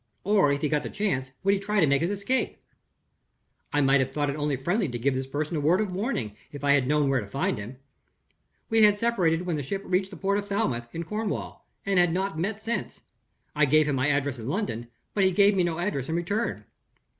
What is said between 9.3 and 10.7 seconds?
when the ship reached the port of